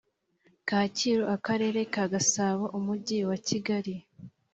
Kacyiru 0.67 1.23
Akarere 1.35 1.79
ka 1.93 2.03
Gasabo 2.13 2.65
Umujyi 2.77 3.19
wa 3.29 3.37
Kigali 3.47 3.93